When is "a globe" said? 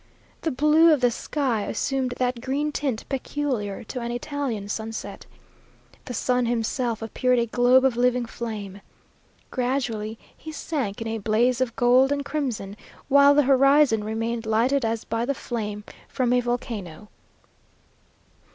7.37-7.85